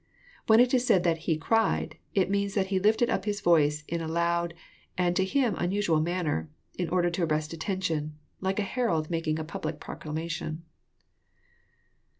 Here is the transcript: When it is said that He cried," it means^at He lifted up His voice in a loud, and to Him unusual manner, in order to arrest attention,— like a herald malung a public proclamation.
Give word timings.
When 0.47 0.59
it 0.59 0.73
is 0.73 0.83
said 0.83 1.03
that 1.03 1.19
He 1.29 1.37
cried," 1.37 1.95
it 2.15 2.27
means^at 2.31 2.65
He 2.73 2.79
lifted 2.79 3.11
up 3.11 3.25
His 3.25 3.39
voice 3.39 3.83
in 3.87 4.01
a 4.01 4.07
loud, 4.07 4.55
and 4.97 5.15
to 5.15 5.23
Him 5.23 5.53
unusual 5.59 5.99
manner, 6.01 6.49
in 6.75 6.89
order 6.89 7.11
to 7.11 7.23
arrest 7.25 7.53
attention,— 7.53 8.17
like 8.41 8.57
a 8.57 8.63
herald 8.63 9.09
malung 9.11 9.37
a 9.37 9.43
public 9.43 9.79
proclamation. 9.79 10.63